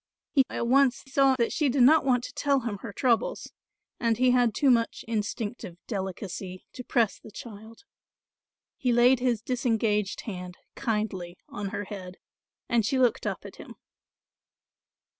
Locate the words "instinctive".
5.07-5.77